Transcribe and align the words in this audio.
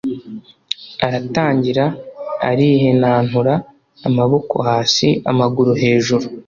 aratangira 1.05 1.83
alihenantura, 2.49 3.53
amaboko 4.07 4.55
hasi 4.69 5.07
amaguru 5.31 5.71
hejuru, 5.81 6.25